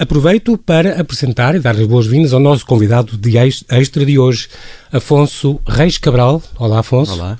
[0.00, 4.48] Aproveito para apresentar e dar as boas-vindas ao nosso convidado de extra de hoje,
[4.90, 6.42] Afonso Reis Cabral.
[6.58, 7.12] Olá, Afonso.
[7.12, 7.38] Olá.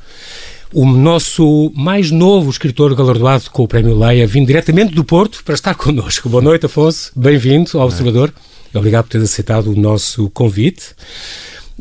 [0.70, 5.54] O nosso mais novo escritor galardoado com o Prémio Leia, vindo diretamente do Porto para
[5.54, 6.28] estar connosco.
[6.28, 7.10] Boa noite, Afonso.
[7.16, 8.30] Bem-vindo ao Observador.
[8.74, 10.88] Obrigado por ter aceitado o nosso convite.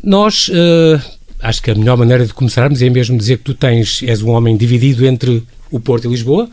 [0.02, 0.98] Nós, uh,
[1.40, 4.30] acho que a melhor maneira de começarmos é mesmo dizer que tu tens, és um
[4.30, 6.48] homem dividido entre o Porto e Lisboa.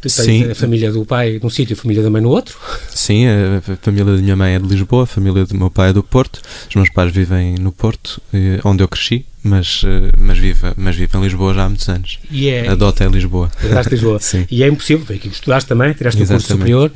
[0.00, 0.50] Tu tens Sim.
[0.50, 2.58] a família do pai num sítio e a família da mãe no outro.
[2.90, 5.92] Sim, a família da minha mãe é de Lisboa, a família do meu pai é
[5.92, 6.40] do Porto.
[6.68, 10.96] Os meus pais vivem no Porto, eh, onde eu cresci, mas, eh, mas, vive, mas
[10.96, 12.18] vive em Lisboa já há muitos anos.
[12.30, 13.50] E é, A Dota é Lisboa.
[13.62, 14.18] Herdaste Lisboa.
[14.22, 14.46] Sim.
[14.50, 16.72] E é impossível, foi aqui que estudaste também, tiraste o curso Exatamente.
[16.72, 16.92] superior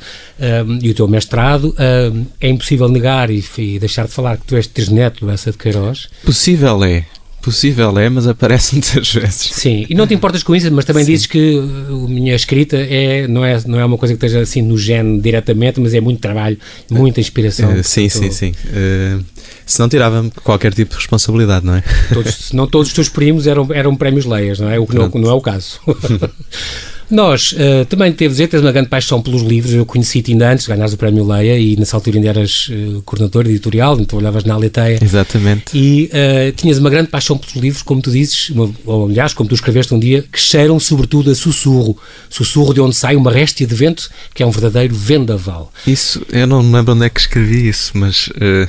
[0.67, 1.75] um, e o teu mestrado.
[1.77, 5.51] um, é impossível negar e, e deixar de falar que tu és trisneto do Essa
[5.51, 6.07] de Queiroz.
[6.23, 7.05] Possível é,
[7.41, 9.51] possível é, mas aparece muitas vezes.
[9.53, 11.11] Sim, e não te importas com isso, mas também Sim.
[11.11, 14.41] dizes que uh, a minha escrita é, não, é, não é uma coisa que esteja
[14.41, 16.57] assim no gene diretamente, mas é muito trabalho,
[16.89, 17.71] muita inspiração.
[17.71, 18.53] Eh, sim, sim, sim.
[18.73, 19.17] Eh,
[19.65, 21.83] se não tirava-me qualquer tipo de responsabilidade, não é?
[22.13, 24.79] Todos, se não todos os teus primos eram, eram prémios Leias, não é?
[24.79, 25.79] O que não, não é o caso.
[27.09, 29.73] Nós uh, também devo dizer, tens uma grande paixão pelos livros.
[29.73, 33.01] Eu conheci-te ainda antes de ganhares o prémio Leia e nessa altura ainda eras uh,
[33.03, 34.99] coordenador editorial, ainda trabalhavas na Aleteia.
[35.01, 35.65] Exatamente.
[35.73, 39.49] E uh, tinhas uma grande paixão pelos livros, como tu dizes, uma, ou aliás, como
[39.49, 41.97] tu escreveste um dia, que cheiram sobretudo a sussurro.
[42.29, 45.71] Sussurro de onde sai uma réstia de vento, que é um verdadeiro vendaval.
[45.87, 48.67] Isso, eu não me lembro onde é que escrevi isso, mas eh,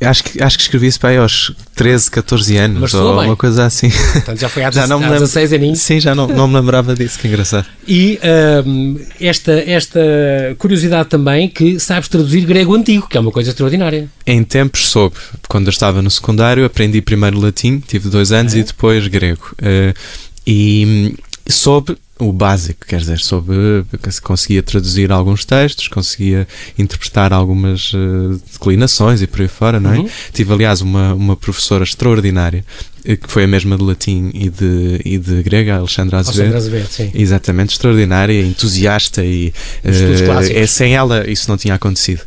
[0.00, 3.26] acho, que, acho que escrevi isso para aí aos 13, 14 anos, Mas ou bem.
[3.26, 3.90] uma coisa assim.
[3.90, 5.24] Portanto, já foi há, Já não me há lembro.
[5.24, 5.78] 16 aninhos.
[5.80, 7.66] Sim, já não, não me lembrava disso, que engraçado.
[7.86, 8.18] E
[8.66, 10.00] hum, esta, esta
[10.58, 14.08] curiosidade também que sabes traduzir grego antigo, que é uma coisa extraordinária.
[14.26, 15.16] Em tempos soube,
[15.48, 18.58] quando eu estava no secundário, aprendi primeiro latim, tive dois anos, É?
[18.58, 19.54] e depois grego.
[19.62, 19.94] Eh,
[20.46, 21.14] e
[21.48, 23.18] soube o básico, quer dizer,
[24.00, 26.46] que se conseguia traduzir alguns textos, conseguia
[26.78, 29.98] interpretar algumas eh, declinações e por aí fora, não é?
[29.98, 30.08] Uhum.
[30.32, 32.64] Tive, aliás, uma, uma professora extraordinária,
[33.04, 36.54] eh, que foi a mesma de latim e de, e de grego, a Alexandra Azevedo.
[36.54, 37.20] Alexandre Azevedo, sim.
[37.20, 39.52] Exatamente, extraordinária, entusiasta e
[39.82, 40.56] eh, clássicos.
[40.56, 42.22] é, sem ela isso não tinha acontecido.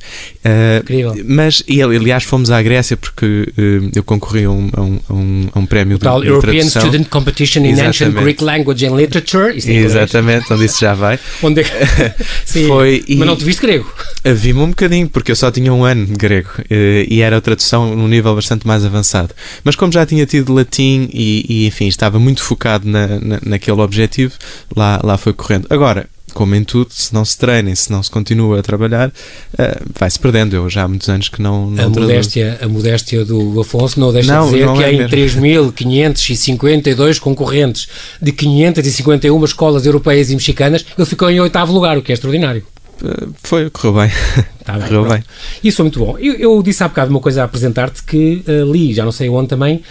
[0.49, 1.15] Eh, Incrível.
[1.25, 5.59] mas, e, aliás, fomos à Grécia porque eh, eu concorri a um, a um, a
[5.59, 6.81] um, prémio O tal de, de European tradução.
[6.83, 8.23] Student Competition in Ancient Exatamente.
[8.23, 9.51] Greek Language and Literature.
[9.51, 9.71] É.
[9.73, 11.19] Exatamente, onde isso já vai.
[11.43, 11.63] Onde
[12.45, 13.91] Sim, Foi, e- Mas não te viste grego.
[14.23, 17.41] Vi-me um bocadinho, porque eu só tinha um ano de grego eh, e era a
[17.41, 19.33] tradução num nível bastante mais avançado.
[19.63, 23.81] Mas como já tinha tido latim e, e, enfim, estava muito focado na, na, naquele
[23.81, 24.33] objetivo,
[24.75, 25.67] lá, lá foi correndo.
[25.69, 29.11] Agora, como em tudo, se não se treina e se não se continua a trabalhar,
[29.57, 30.55] eh, vai-se perdendo.
[30.55, 32.01] Eu já há muitos anos que não, não A traduzo.
[32.01, 34.97] modéstia, a modéstia do Afonso não deixa Não, de dizer não que é há em
[34.99, 35.41] mesmo.
[35.41, 37.87] 3.552 concorrentes
[38.21, 42.63] de 551 escolas europeias e mexicanas, ele ficou em oitavo lugar, o que é extraordinário.
[43.03, 44.11] Eh, foi, correu bem.
[44.67, 45.13] Tá bem, correu pronto.
[45.15, 45.23] bem.
[45.63, 46.17] Isso foi muito bom.
[46.19, 49.27] Eu, eu disse há bocado uma coisa a apresentar-te que eh, li, já não sei
[49.29, 49.81] onde também,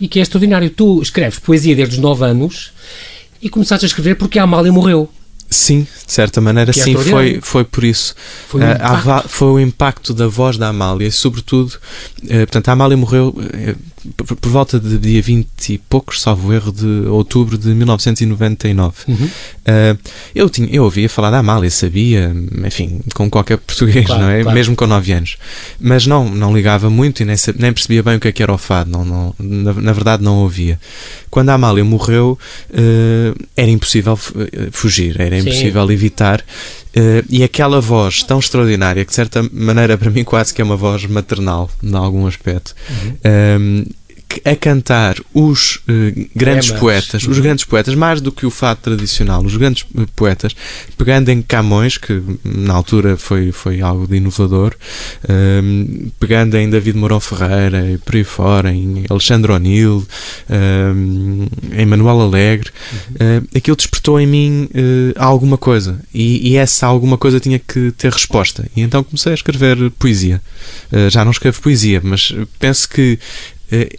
[0.00, 0.68] e que é extraordinário.
[0.70, 2.72] Tu escreves poesia desde os 9 anos
[3.40, 5.08] e começaste a escrever porque a Amália morreu.
[5.54, 7.42] Sim, de certa maneira, Que é sim, foi, extraordinário.
[7.42, 8.14] foi por isso.
[8.48, 9.04] Foi um Ah, a impacto.
[9.06, 11.72] va- foi o impacto da voz da Amália e, sobretudo,
[12.28, 13.74] eh, portanto, a Amália morreu eh,
[14.16, 18.94] por, por volta de dia 20 e poucos, salvo erro, de outubro de 1999.
[19.08, 19.30] Uhum.
[19.66, 19.96] Ah,
[20.34, 24.42] eu, tinha, eu ouvia falar da Amália, sabia, enfim, com qualquer português, Claro, não é?
[24.42, 24.54] claro.
[24.54, 25.36] Mesmo com 9 anos.
[25.80, 28.52] Mas não, não ligava muito e nem, nem percebia bem o que é que era
[28.52, 30.78] o fado, não, não, na, na verdade não ouvia.
[31.30, 32.38] Quando a Amália morreu,
[32.72, 35.48] eh, era impossível eh, fugir, era Sim.
[35.48, 36.44] impossível evitar.
[36.94, 40.64] Eh, e aquela voz tão extraordinária, que de certa maneira para mim quase que é
[40.64, 42.74] uma voz maternal, em algum aspecto,
[43.22, 43.94] ehm, que-
[44.44, 46.80] a cantar os eh, grandes Poemas.
[46.80, 47.42] poetas, os Uhum.
[47.42, 50.54] grandes poetas, mais do que o fado tradicional, os grandes eh, poetas,
[50.98, 54.74] pegando em Camões, que na altura foi, foi algo de inovador,
[55.28, 60.04] ehm, pegando em David Mourão Ferreira e por aí fora, em Alexandre O'Neill,
[60.50, 62.70] ehm, em Manuel Alegre,
[63.18, 67.92] eh, aquilo despertou em mim eh, alguma coisa e, e essa alguma coisa tinha que
[67.92, 68.66] ter resposta.
[68.76, 70.40] E então comecei a escrever poesia.
[71.10, 73.18] Já não escrevo poesia, mas penso que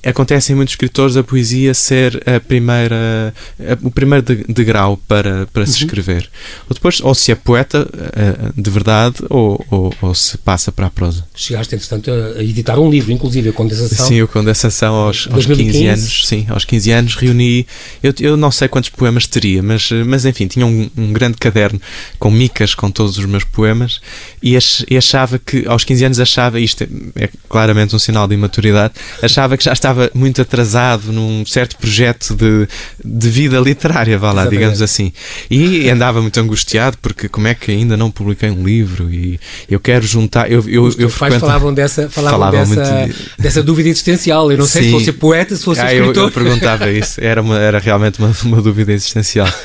[0.05, 5.47] acontece em muitos escritores a poesia ser a primeira, a- o primeiro de- degrau para,
[5.53, 6.29] para se escrever.
[6.69, 10.87] Ou depois, ou se é poeta eh, de verdade, ou, ou, ou se passa para
[10.87, 11.25] a prosa.
[11.35, 14.07] Chegaste, entretanto, a a editar um livro, inclusive a condensação.
[14.07, 15.71] Sim, o Condensação aos, aos 2015.
[15.71, 17.65] 15 anos, sim, aos 15 anos reuni,
[18.03, 21.37] eu, eu não sei quantos poemas teria, mas, eh, mas enfim, tinha um, um grande
[21.37, 21.79] caderno
[22.19, 24.01] com micas com todos os meus poemas
[24.41, 28.27] e, ach- e achava que, aos 15 anos achava, isto é, é claramente um sinal
[28.27, 32.67] de imaturidade, achava que já estava muito atrasado num certo projeto de,
[33.03, 34.59] de vida literária, vá lá, Exatamente.
[34.59, 35.11] digamos assim.
[35.49, 39.39] E andava muito angustiado porque como é que ainda não publiquei um livro e
[39.69, 40.51] eu quero juntar.
[40.51, 44.51] Eu, eu, Os eu frequento- falavam dessa, falavam Falavam dessa, muito dessa dúvida existencial.
[44.51, 46.27] Eu não sei se fosse poeta, se fosse Ah, eu, escritor.
[46.27, 49.47] eu perguntava isso, era, uma, era realmente uma, uma dúvida existencial.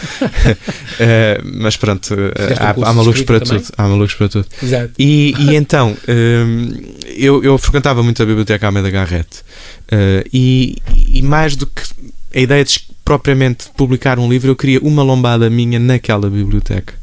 [1.03, 3.63] Eh, mas pronto, eh, Fizeste um há, há malucos para tudo.
[3.77, 4.47] Há malucos para tudo.
[4.63, 4.91] Exato.
[4.99, 6.69] E, e então, hum,
[7.17, 9.29] eu, eu frequentava muito a Biblioteca Almeida Garrett
[9.93, 10.77] uh, e,
[11.09, 11.83] e mais do que
[12.35, 16.95] a ideia de propriamente publicar um livro, eu queria uma lombada minha naquela biblioteca.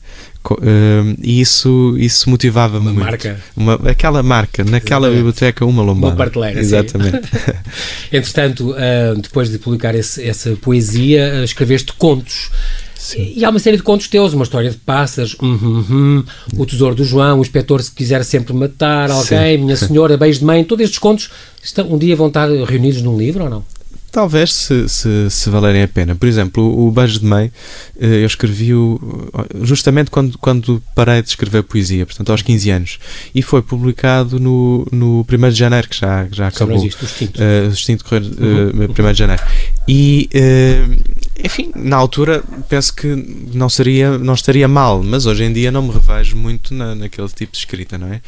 [0.50, 3.06] Hum, e isso, isso motivava-me Uma muito.
[3.06, 3.38] marca.
[3.54, 5.16] Uma, aquela marca, naquela Exatamente.
[5.18, 6.16] biblioteca, uma lombada.
[6.16, 6.68] prateleira, sim.
[6.68, 7.30] Exatamente.
[8.14, 12.50] Entretanto, ah, depois de publicar esse- essa poesia, escreveste contos.
[13.16, 16.24] E há uma série de contos teus, uma história de pássaros, hum, hum, hum,
[16.58, 20.46] o tesouro do João, o inspetor se quiser sempre matar alguém, minha senhora, beijo de
[20.46, 21.30] mãe, todos estes contos
[21.64, 23.64] estão, um dia vão estar reunidos num livro ou não?
[24.10, 26.16] Talvez se, se, se valerem a pena.
[26.16, 27.52] Por exemplo, o, Beijo de Mãe,
[28.00, 29.00] eh, eu escrevi-o
[29.38, 33.00] eh, justamente quando, quando parei de escrever poesia, portanto aos 15 anos.
[33.36, 36.78] E foi publicado no, no 1 de janeiro, que já, já acabou.
[36.78, 37.40] existe, o extinto.
[37.40, 38.86] Uh, o Extinto Correr, Uhum.
[38.86, 39.44] uh, 1 de janeiro.
[39.88, 43.08] E, uh, enfim, na altura penso que
[43.54, 47.28] não, seria, não estaria mal, mas hoje em dia não me revejo muito na, naquele
[47.30, 48.22] tipo de escrita, não é?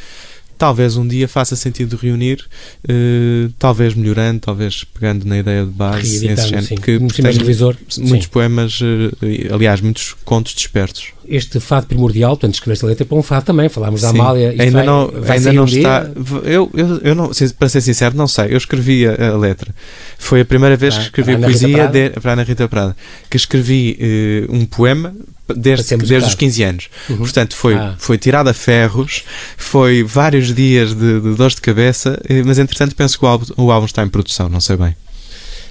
[0.57, 2.45] Talvez um dia faça sentido reunir,
[2.83, 6.75] uh, talvez melhorando, talvez pegando na ideia de base, esse Reeditando, género, sim.
[6.75, 7.77] que revisor.
[7.99, 8.29] muitos Sim.
[8.29, 11.13] poemas, uh, aliás, muitos contos despertos.
[11.29, 14.19] Este fado primordial, portanto, escreveste a letra para um fado também, falámos da Sim.
[14.19, 14.49] Amália.
[14.49, 15.77] ainda vai- não, vai ainda não um dia?
[15.79, 16.09] está.
[16.43, 18.45] Eu, eu, eu não, para ser sincero, não sei.
[18.53, 19.73] Eu escrevi a, a letra.
[20.17, 22.95] Foi a primeira vez Para- que escrevi para poesia de, para a Ana Rita Prada.
[23.29, 25.13] Que escrevi eh, um poema
[25.55, 26.89] desde, desde os 15 anos.
[27.09, 27.17] Uhum.
[27.17, 27.95] Portanto, foi, Ah.
[27.97, 29.23] foi tirado a ferros,
[29.57, 33.45] foi vários dias de, de dores de cabeça, eh, mas entretanto penso que o álbum,
[33.57, 34.95] o álbum está em produção, não sei bem.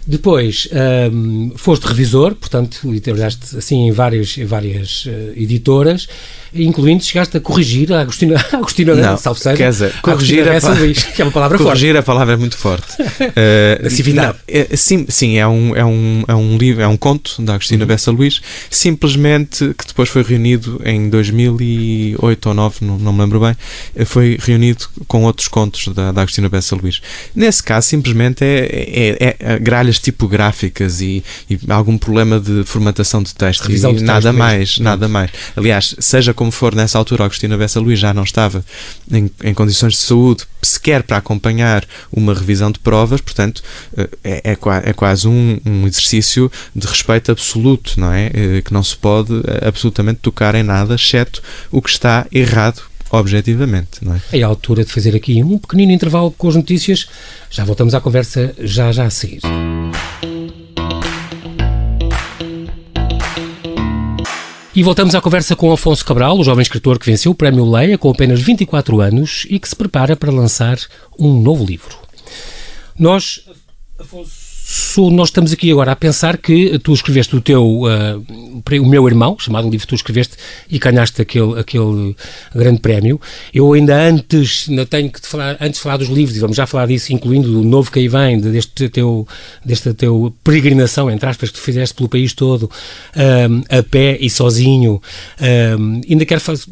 [0.09, 0.67] Depois,
[1.13, 6.09] hum, foste revisor, portanto, e trabalhaste assim em várias, em várias eh, editoras,
[6.55, 10.49] incluindo chegaste a corrigir a Agostina, a Agostina Não, salve seja, quer dizer, a corrigir
[10.49, 11.69] a Bessa pa- Luís, que é uma palavra forte.
[11.71, 12.87] Corrigir a palavra é muito forte.
[13.37, 14.39] Eh, Da civilidade.
[14.49, 17.55] não, é- sim, sim, é um, é, um, é um livro, é um conto da
[17.55, 17.89] Agostina Uhum.
[17.89, 18.41] Bessa Luís,
[18.71, 23.55] simplesmente que depois foi reunido em 2008 ou 2009, não, não me lembro bem,
[23.95, 27.01] eh, foi reunido com outros contos da, da Agostina Bessa Luís.
[27.35, 33.35] Nesse caso, simplesmente é, é, é gralhas tipográficas e, e algum problema de formatação de
[33.35, 34.39] texto Revisão e de texto nada mesmo.
[34.39, 35.31] mais, nada mais.
[35.57, 38.65] Aliás, seja como for, nessa altura, Agostina Bessa Luís já não estava
[39.11, 43.61] em, em condições de saúde sequer para acompanhar uma revisão de provas, portanto,
[43.97, 48.31] eh, é, é, é quase um, um exercício de respeito absoluto, não é?
[48.33, 51.43] Eh, Que não se pode eh, absolutamente tocar em nada, exceto
[51.73, 54.21] o que está errado objetivamente, não é?
[54.33, 57.09] É a altura de fazer aqui um pequenino intervalo com as notícias.
[57.51, 59.41] Já voltamos à conversa já já a seguir.
[64.79, 67.99] E voltamos à conversa com Afonso Cabral, o jovem escritor que venceu o Prémio Leia
[67.99, 70.79] com apenas 24 anos e que se prepara para lançar
[71.19, 71.99] um novo livro.
[72.97, 73.41] Nós,
[73.99, 74.31] Afonso,
[75.11, 78.21] nós estamos aqui agora a pensar que tu escreveste o teu, ah,
[78.81, 80.37] o meu irmão, chamado livro que tu escreveste,
[80.69, 82.15] e ganhaste aquele, aquele
[82.55, 83.19] grande prémio.
[83.55, 86.57] Eu ainda antes, ainda tenho que te falar, antes de falar dos livros, e vamos
[86.57, 89.27] já falar disso, incluindo do novo que aí vem, de- deste teu,
[89.65, 92.71] desta teu peregrinação, entre aspas, que tu fizeste pelo país todo,
[93.17, 95.01] ah, a pé e sozinho.
[95.41, 95.77] Ah,
[96.11, 96.65] ainda quero fazer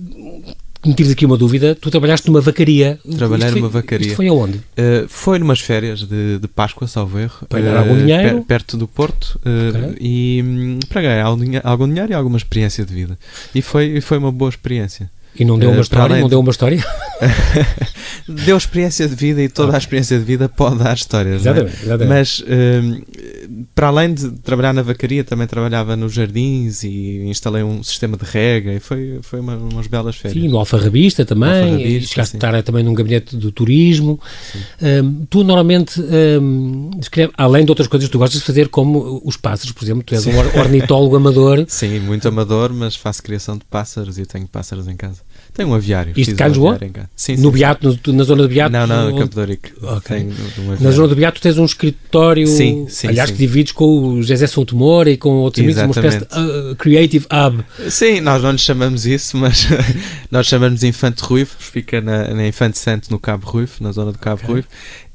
[0.88, 2.98] me tires aqui uma dúvida, tu trabalhaste numa vacaria.
[3.16, 4.06] Trabalhei foi- numa vacaria.
[4.06, 4.58] Isto foi aonde?
[4.58, 7.46] Uh, foi numas férias de, de Páscoa, salvo erro.
[7.48, 8.34] Para ganhar uh, algum dinheiro?
[8.36, 9.38] per- perto do Porto.
[9.44, 9.96] uh, Ok.
[10.00, 13.18] E hum, para ganhar algum, algum dinheiro e alguma experiência de vida.
[13.54, 15.10] E foi, e foi uma boa experiência.
[15.38, 16.04] E não deu Eh, uma história?
[16.06, 16.84] além Não de- deu uma história?
[18.28, 21.44] Deu experiência de vida e toda a experiência de vida pode dar histórias.
[21.44, 21.54] não é?
[21.54, 22.08] Exatamente, exatamente.
[22.08, 23.02] Mas hum,
[23.74, 28.24] para além de trabalhar na vacaria, também trabalhava nos jardins e instalei um sistema de
[28.24, 30.42] rega e foi, foi uma, umas belas férias.
[30.42, 32.38] Sim, no Alfarrabista também, Alfarrabista, chegaste sim.
[32.42, 34.20] a estar também num gabinete do turismo.
[34.82, 39.36] Hum, tu normalmente, hum, escreve- além de outras coisas, tu gostas de fazer como os
[39.36, 41.64] pássaros, por exemplo, tu és um or- ornitólogo amador.
[41.68, 45.20] Sim, muito amador, mas faço criação de pássaros e tenho pássaros em casa.
[45.56, 46.12] Tenho um aviário.
[46.16, 46.78] Isto cá em Lisboa?
[47.38, 47.50] no.
[47.50, 48.72] Beato, no- na zona do Beato?
[48.72, 49.72] Não, não, em Campo de Ourique.
[49.82, 50.16] Ok.
[50.16, 50.30] Tenho
[50.68, 53.36] um Na zona do Beato tens um escritório, Sim, sim, aliás, sim.
[53.36, 56.24] que divides com o José São Temor e com outros amigos, uma espécie de
[56.72, 57.64] uh, Creative Hub.
[57.90, 59.66] Sim, nós não lhe chamamos isso, mas
[60.30, 64.12] nós chamamos de Infante Ruivo, fica na, na Infante Santo, no Cabo Ruivo, na zona
[64.12, 64.52] do Cabo Ok.
[64.52, 64.68] Ruivo.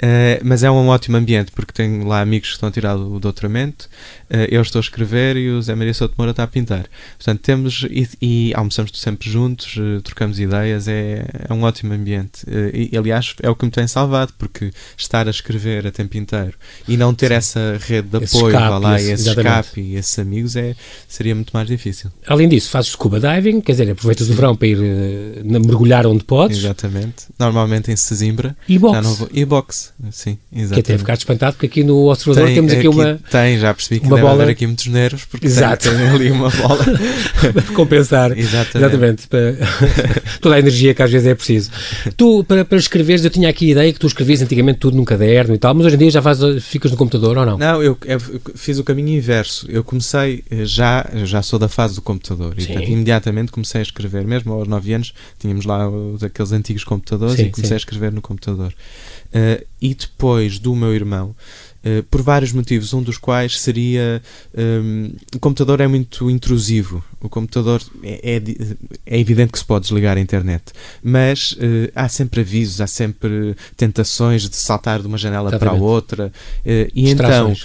[0.03, 3.19] Uh, mas é um ótimo ambiente porque tenho lá amigos que estão a tirar o
[3.19, 3.87] doutoramento,
[4.31, 6.85] uh, eu estou a escrever e o Zé Maria Souto Moura está a pintar.
[7.19, 10.01] Portanto, temos e, e almoçamos sempre juntos, uh,
[10.31, 12.45] trocamos ideias, é, é um ótimo ambiente.
[12.73, 16.53] e, aliás, é o que me tem salvado, porque estar a escrever a tempo inteiro
[16.87, 17.33] e não ter Sim.
[17.33, 20.75] essa rede de esse apoio, escape, lá, esse, esse escape e esses amigos é,
[21.07, 22.11] seria muito mais difícil.
[22.25, 24.33] Além disso, fazes scuba diving, quer dizer, aproveitas Sim.
[24.33, 24.77] o verão para ir
[25.43, 26.57] mergulhar onde podes.
[26.57, 27.25] Exatamente.
[27.37, 28.55] Normalmente em Sesimbra.
[28.67, 29.27] E boxe.
[29.33, 29.89] E boxe.
[30.11, 30.73] Sim, exatamente.
[30.73, 33.19] Que até ficar espantado, porque aqui no Observador tem, temos aqui, aqui, uma.
[33.29, 34.43] Tem, já percebi que uma deve bola...
[34.43, 35.89] haver aqui muitos nervos, porque Exato.
[35.89, 36.83] Tem, tem ali uma bola.
[37.53, 38.37] para compensar.
[38.37, 38.77] Exatamente.
[38.77, 39.41] Exatamente para...
[40.39, 41.71] Toda a energia que às vezes é preciso.
[42.15, 45.05] Tu, para, para escreveres, eu tinha aqui a ideia que tu escrevias antigamente tudo num
[45.05, 47.57] caderno e tal, mas hoje em dia já faz, ficas no computador ou não?
[47.57, 48.19] Não, eu, eu
[48.55, 49.65] fiz o caminho inverso.
[49.69, 53.83] Eu comecei, eh, já, já sou da fase do computador e portanto, imediatamente comecei a
[53.83, 55.89] escrever, mesmo aos 9 anos, tínhamos lá
[56.23, 57.73] aqueles antigos computadores sim, e comecei sim.
[57.75, 58.73] a escrever no computador.
[59.33, 61.33] Uh, e depois do meu irmão,
[61.85, 64.21] uh, por vários motivos, um dos quais seria
[64.57, 67.03] um, o computador é muito intrusivo.
[67.19, 68.41] O computador é, é,
[69.05, 70.63] é, evidente que se pode desligar a internet,
[71.03, 75.77] mas uh, há sempre avisos, há sempre tentações de saltar de uma janela Exatamente.
[75.77, 76.31] para a outra.
[76.65, 77.55] e então eh,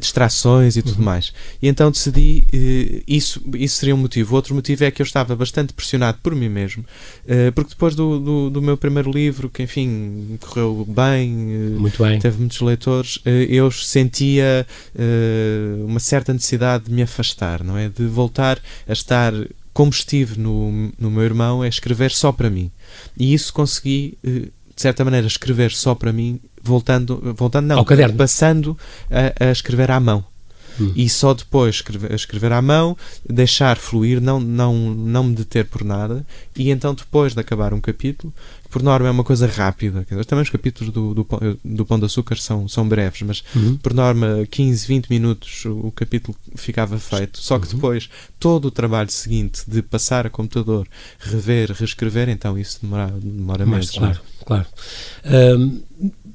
[0.00, 1.04] distrações e tudo uhum.
[1.04, 1.32] mais.
[1.60, 4.34] E então decidi, uh, isso, isso seria um motivo.
[4.34, 6.84] Outro motivo é que eu estava bastante pressionado por mim mesmo,
[7.24, 12.18] uh, porque depois do, do, do, meu primeiro livro, que enfim correu bem, Muito bem.
[12.18, 14.66] teve muitos leitores, eu sentia
[15.86, 17.88] uma certa necessidade de me afastar, não é?
[17.88, 19.32] De voltar a estar
[19.72, 22.70] como estive no, no meu irmão, é escrever só para mim.
[23.18, 28.16] E isso consegui, de certa maneira, escrever só para mim voltando, voltando não, Ao caderno.
[28.16, 28.76] passando
[29.10, 30.24] a, a escrever à mão.
[30.80, 30.92] Hum.
[30.94, 32.96] E só depois escrever, escrever à mão,
[33.28, 36.26] deixar fluir, não, não, não me deter por nada,
[36.56, 38.32] e então depois de acabar um capítulo,
[38.64, 41.26] que por norma é uma coisa rápida, também os capítulos do, do,
[41.64, 43.76] do Pão de Açúcar são, são breves, mas uhum.
[43.76, 47.74] por norma 15, 20 minutos o, o capítulo ficava feito, só que uhum.
[47.74, 50.86] depois todo o trabalho seguinte de passar a computador,
[51.18, 53.90] rever, reescrever, então isso demora, demora mais.
[53.90, 54.66] Claro, claro.
[55.24, 55.82] Um,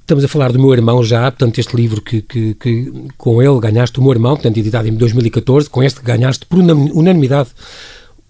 [0.10, 3.60] Estamos a falar do meu irmão já, portanto, este livro que, que, que com ele
[3.60, 7.50] ganhaste o meu irmão, portanto, editado em 2014, com este ganhaste por unanimidade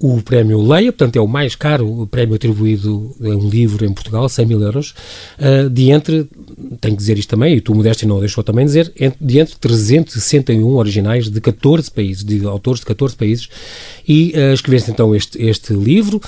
[0.02, 4.30] o prémio Leia, portanto é o mais caro prémio atribuído a um livro em Portugal,
[4.30, 4.94] 100 mil euros,
[5.38, 6.26] uh, de entre,
[6.80, 10.66] tenho que dizer isto também, e tu, Modéstia, não deixou também dizer, de entre 361
[10.76, 13.50] originais de 14 países, de autores de 14 países,
[14.08, 16.22] e uh, escreveste então este, este livro,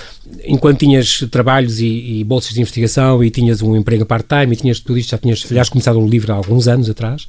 [0.44, 4.82] enquanto tinhas trabalhos e, e bolsas de investigação e tinhas um emprego part-time e tinhas
[4.82, 7.26] tudo isto, já tinhas, aliás, começado um livro há alguns anos atrás,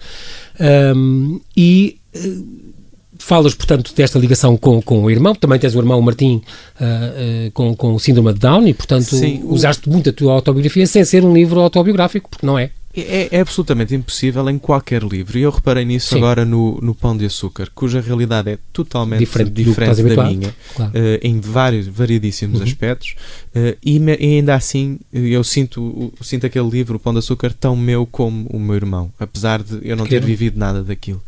[0.96, 2.01] um, e...
[2.14, 2.72] Uh,
[3.18, 7.50] falas, portanto, desta ligação com, com o irmão, também tens o irmão Martim uh, uh,
[7.52, 9.54] com, com síndrome de Down e, portanto, Sim, o...
[9.54, 12.70] usaste muito a tua autobiografia sem ser um livro autobiográfico, porque não é.
[12.94, 16.18] É, é, absolutamente impossível em qualquer livro, e eu reparei nisso Sim.
[16.18, 20.92] agora no, no Pão de Açúcar, cuja realidade é totalmente diferente, diferente da minha, claro.
[20.92, 22.66] uh, em vários, variedíssimos uhum.
[22.66, 23.14] aspectos,
[23.56, 27.54] uh, e, me, e, ainda assim eu sinto, sinto aquele livro, O Pão de Açúcar,
[27.58, 31.22] tão meu como o meu irmão, apesar de eu não ter vivido nada daquilo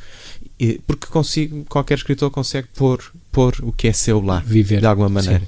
[0.86, 4.80] porque consigo, qualquer escritor consegue pôr, pôr o que é seu lá, Viver.
[4.80, 5.42] de alguma maneira.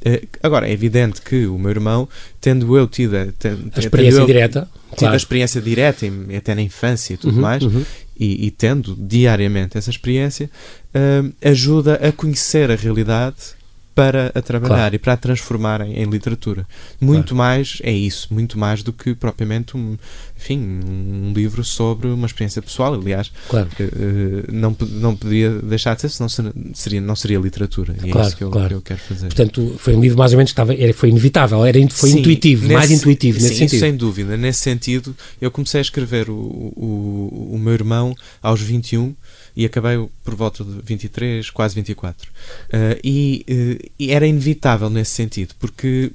[0.00, 2.08] Uh, agora, é evidente que o meu irmão,
[2.40, 5.14] tendo eu tido a, a experiência eu, direta, tido claro.
[5.14, 7.84] a experiência direta, até na infância e tudo uhum, mais, uhum.
[8.18, 10.50] E, e, tendo diariamente essa experiência,
[10.94, 13.54] uh, ajuda a conhecer a realidade
[13.94, 14.94] para a trabalhar claro.
[14.94, 16.66] e para a transformar em, literatura.
[17.00, 17.36] Muito claro.
[17.36, 19.96] mais é isso, muito mais do que propriamente um,
[20.36, 22.94] enfim, um livro sobre uma experiência pessoal.
[22.94, 23.68] Aliás, claro.
[23.80, 26.28] uh, não, não podia deixar de ser, senão
[26.74, 27.94] seria, não seria literatura.
[28.02, 29.26] E é isso que eu, que eu, quero fazer.
[29.26, 32.20] Portanto, foi um livro mais ou menos que estava, era, foi inevitável, era, foi sim,
[32.20, 33.80] intuitivo, nesse, mais intuitivo nesse sim, sentido.
[33.80, 34.36] sem dúvida.
[34.36, 39.14] Nesse sentido, eu comecei a escrever o, o, o meu irmão aos 21
[39.56, 42.28] e acabei por volta de 23, quase 24.
[42.28, 46.12] Uh, e, uh, e era inevitável nesse sentido, porque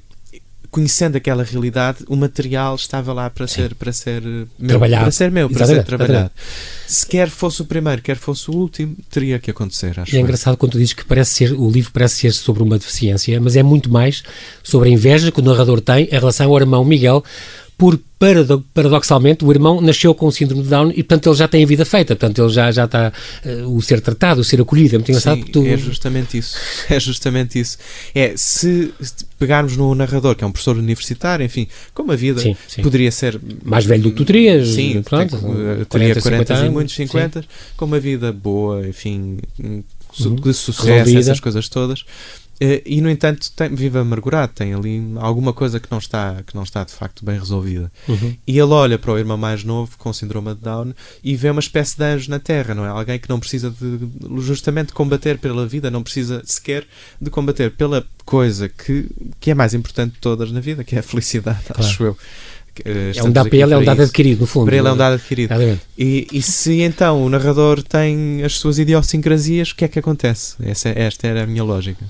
[0.75, 3.61] conhecendo aquela realidade, o material estava lá para Sim.
[3.61, 5.03] ser para ser meu, trabalhado.
[5.03, 5.83] para ser meu, para Exatamente.
[5.83, 6.31] ser trabalhado.
[6.85, 9.97] Se quer fosse o primeiro, quer fosse o último, teria que acontecer.
[9.97, 12.61] Acho e é engraçado quando tu dizes que parece ser o livro parece ser sobre
[12.61, 14.21] uma deficiência, mas é muito mais
[14.61, 17.23] sobre a inveja que o narrador tem em relação ao irmão Miguel
[17.77, 17.99] por
[18.73, 21.67] paradoxalmente o irmão nasceu com o síndrome de Down e portanto ele já tem a
[21.67, 23.11] vida feita, portanto ele já, já está
[23.45, 25.37] uh, o ser tratado, o ser acolhido, é muito engraçado.
[25.37, 25.65] Sim, tu...
[25.65, 26.57] é justamente isso,
[26.89, 27.77] é justamente isso.
[28.13, 28.93] É, se
[29.37, 32.81] pegarmos no narrador, que é um professor universitário, enfim, como a vida sim, sim.
[32.81, 33.39] poderia ser...
[33.63, 34.69] Mais velho do que tu terias.
[34.69, 37.43] Sim, pronto, tem, uh, teria 40 e muitos 50,
[37.75, 39.83] com uma vida boa, enfim, uhum.
[40.35, 42.05] de sucesso, essas coisas todas
[42.85, 46.63] e no entanto tem, vive amargurado, tem ali alguma coisa que não está, que não
[46.63, 47.91] está de facto bem resolvida.
[48.07, 48.35] Uhum.
[48.47, 50.93] E ele olha para o irmão mais novo com síndrome de Down
[51.23, 52.89] e vê uma espécie de anjo na Terra, não é?
[52.89, 53.99] Alguém que não precisa de
[54.41, 56.85] justamente combater pela vida, não precisa sequer
[57.21, 59.07] de combater pela coisa que,
[59.39, 61.83] que é mais importante de todas na vida, que é a felicidade, Claro.
[61.83, 62.17] acho eu.
[62.83, 64.03] É Uh, um dado, para ele é um dado isso.
[64.03, 64.65] adquirido, no fundo.
[64.65, 65.53] Para ele é um dado adquirido.
[65.97, 70.55] E, e se então o narrador tem as suas idiosincrasias, o que é que acontece?
[70.61, 72.05] Essa, esta era a minha lógica.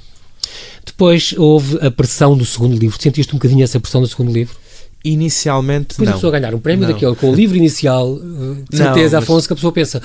[0.85, 3.01] Depois houve a pressão do segundo livro.
[3.01, 4.55] Sentiste um bocadinho essa pressão do segundo livro?
[5.03, 6.17] Inicialmente, Depois a não.
[6.17, 6.91] pessoa ganhar um prémio Não.
[6.91, 10.01] daquele com o livro inicial, eh, de Não, certeza, mas- Afonso, que a pessoa pensa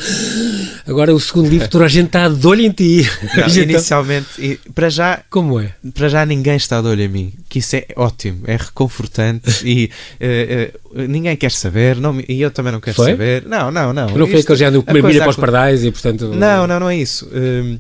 [0.86, 3.08] agora o segundo livro, toda a gente está de olho em ti.
[3.34, 5.72] Não, Então, inicialmente, para já, Como é?
[5.94, 9.90] para já ninguém está de olho em mim, que isso é ótimo, é reconfortante e
[10.20, 13.12] eh, eh, ninguém quer saber, não, e eu também não quero Foi?
[13.12, 13.44] saber.
[13.46, 14.06] Não, não, não.
[14.08, 16.28] Não foi Isto- a comer coisa milha para os pardais e, portanto...
[16.34, 17.26] Não, não, não é isso.
[17.32, 17.78] Eh,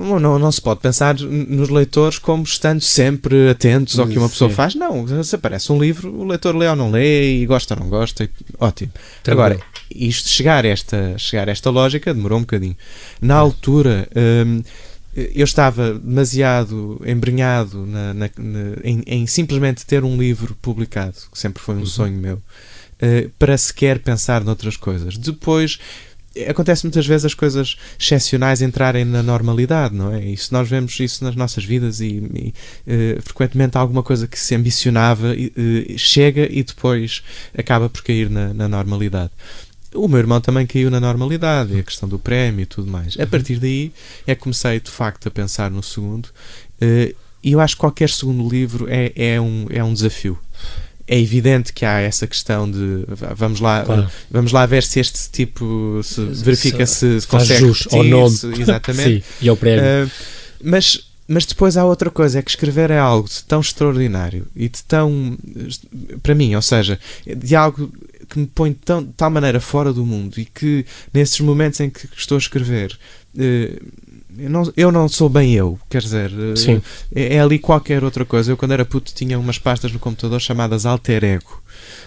[0.00, 4.28] não, não, não se pode pensar nos leitores como estando sempre atentos ao que uma
[4.28, 4.56] pessoa Sim.
[4.56, 4.74] faz.
[4.74, 7.88] Não, se aparece um livro, o leitor lê ou não lê e gosta ou não
[7.88, 8.24] gosta.
[8.24, 8.92] e- Ótimo.
[9.26, 9.58] Agora,
[9.94, 12.76] isto chegar a esta, chegar a esta lógica demorou um bocadinho.
[13.20, 14.08] Na altura,
[14.46, 14.62] hum,
[15.14, 21.38] eu estava demasiado embrenhado na- na- na- em, em simplesmente ter um livro publicado, que
[21.38, 21.86] sempre foi um Uhum.
[21.86, 22.40] sonho meu,
[23.00, 25.16] eh, para sequer pensar noutras coisas.
[25.18, 25.78] Depois.
[26.48, 30.24] Acontece muitas vezes as coisas excepcionais entrarem na normalidade, não é?
[30.24, 32.54] Isso nós vemos isso nas nossas vidas e, e,
[32.86, 37.22] eh, frequentemente alguma coisa que se ambicionava eh, chega e depois
[37.56, 39.30] acaba por cair na, na normalidade.
[39.94, 43.18] O meu irmão também caiu na normalidade, a questão do prémio e tudo mais.
[43.20, 43.92] A partir daí
[44.26, 46.30] é que comecei de facto a pensar no segundo,
[46.80, 50.38] eh, e eu acho que qualquer segundo livro é, é, um, é um desafio.
[51.06, 53.04] É evidente que há essa questão de
[53.36, 54.10] vamos lá, Claro.
[54.30, 58.36] vamos lá ver se este tipo se verifica se, Faz consegue jus ao repetir, nome.
[58.36, 59.24] se- exatamente.
[59.26, 59.82] Sim, e ao prémio.
[60.06, 60.10] Uh,
[60.62, 64.68] mas, mas depois há outra coisa, é que escrever é algo de tão extraordinário e
[64.68, 65.36] de tão.
[66.22, 67.92] para mim, ou seja, de algo
[68.28, 71.90] que me põe tão, de tal maneira fora do mundo e que nesses momentos em
[71.90, 72.96] que estou a escrever.
[73.36, 73.82] uh,
[74.38, 76.82] eu não, eu não sou bem eu, quer dizer, uh, Sim.
[77.14, 78.50] é, é ali qualquer outra coisa.
[78.52, 81.62] Eu, quando era puto, tinha umas pastas no computador chamadas Alter Ego.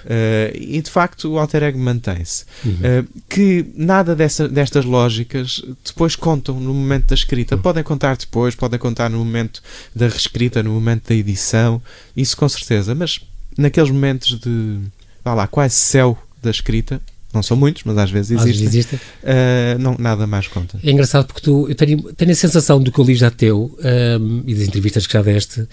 [0.06, 2.46] Uh, e de facto, o Alter Ego mantém-se.
[2.64, 2.74] Uhum.
[2.74, 7.56] Uh, que nada dessa, destas lógicas depois contam no momento da escrita.
[7.56, 7.62] Uhum.
[7.62, 9.62] Podem contar depois, podem contar no momento
[9.96, 11.82] da reescrita, no momento da edição,
[12.16, 13.20] isso com certeza, mas
[13.58, 14.80] naqueles momentos de,
[15.24, 17.02] vá lá, quase céu da escrita,
[17.36, 19.06] não são muitos, mas às vezes Às vezes existem, existe.
[19.24, 20.80] uh, não, nada mais conta.
[20.84, 23.78] É engraçado porque tu, eu tenho, tenho a sensação do que eu li já teu
[24.20, 25.68] um, e das entrevistas que já deste,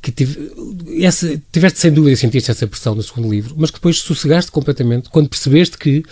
[0.00, 0.52] que tive,
[1.00, 5.08] essa, tiveste sem dúvida, sentiste essa pressão no segundo livro, mas que depois sossegaste completamente
[5.08, 6.04] quando percebeste que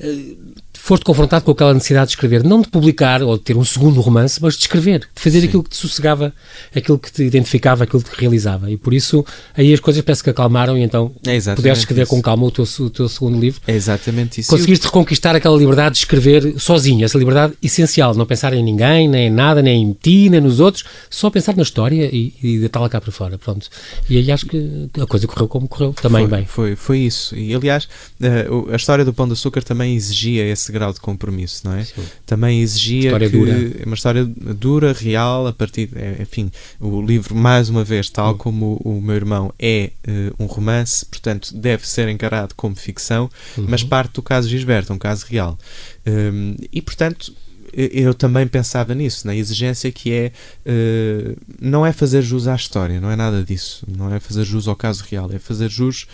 [0.00, 0.36] uh,
[0.78, 4.00] foste confrontado com aquela necessidade de escrever, não de publicar ou de ter um segundo
[4.00, 5.48] romance, mas de escrever, de fazer Sim.
[5.48, 6.32] aquilo que te sossegava,
[6.74, 8.70] aquilo que te identificava, aquilo que te realizava.
[8.70, 9.24] E por isso
[9.56, 12.10] aí as coisas parece que acalmaram e então É pudeste escrever isso.
[12.10, 13.60] com calma o teu, o teu segundo livro.
[13.66, 14.50] É exatamente isso.
[14.50, 19.26] Conseguiste reconquistar aquela liberdade de escrever sozinho, essa liberdade essencial, não pensar em ninguém, nem
[19.26, 22.88] em nada, nem em ti, nem nos outros, só pensar na história e, e deitá-la
[22.88, 23.68] cá para fora, pronto.
[24.08, 26.46] E aí acho que a coisa correu como correu, também foi, bem.
[26.46, 27.36] Foi, foi isso.
[27.36, 27.88] E aliás,
[28.22, 31.84] eh, a história do Pão de Açúcar também exigia esse grau de compromisso, não é?
[31.84, 32.02] Sim.
[32.26, 33.52] Também exigia História que dura.
[33.80, 36.50] é uma história dura, real, a partir, é, enfim,
[36.80, 38.38] o livro mais uma vez, tal Hum.
[38.38, 43.30] como o, o meu irmão é eh, um romance, portanto deve ser encarado como ficção,
[43.56, 43.88] mas Uhum.
[43.88, 45.58] parte do caso Gisberto, um caso real.
[46.06, 47.32] Hum, e portanto
[47.72, 50.32] eu- também pensava nisso, na exigência que é
[50.64, 54.66] eh, não é fazer jus à história, não é nada disso, não é fazer jus
[54.66, 56.06] ao caso real, é fazer jus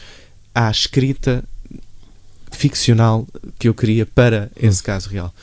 [0.54, 1.44] à escrita
[2.54, 3.26] ficcional
[3.58, 5.34] que eu queria para esse caso real.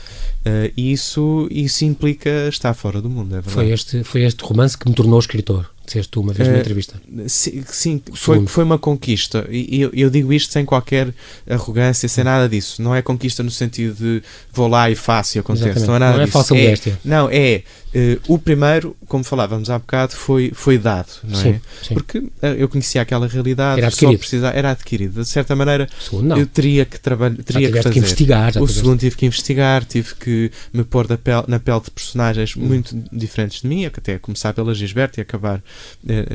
[0.75, 3.53] E isso, isso implica estar fora do mundo, é verdade.
[3.53, 6.61] Foi este, foi este romance que me tornou escritor, disseste tu uma vez numa Eh,
[6.61, 7.01] entrevista.
[7.27, 9.47] Sim, sim, foi, foi uma conquista.
[9.49, 11.13] E eu, eu digo isto sem qualquer
[11.49, 12.81] arrogância, sem nada disso.
[12.81, 14.23] Não é conquista no sentido de
[14.53, 15.65] vou lá e faço e acontece.
[15.69, 15.87] Exatamente.
[15.87, 16.99] Não é nada Não é falsa modéstia.
[17.03, 17.63] Não, é.
[17.93, 21.43] eh, o primeiro, como falávamos há bocado, foi, foi dado, não é?
[21.43, 21.93] Sim, sim.
[21.93, 24.19] Porque eh, eu conhecia aquela realidade, Era só adquirido.
[24.19, 25.21] precisava, era adquirido.
[25.21, 27.89] De certa maneira, segundo eu teria que trabalhar, teria que fazer.
[27.91, 28.53] que investigar.
[28.61, 32.61] O segundo tive que investigar, tive que me pôr pele- na pele de personagens Hum.
[32.61, 35.61] muito diferentes de mim, até começar pela Gisberto e acabar